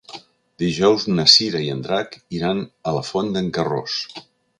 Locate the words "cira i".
1.33-1.69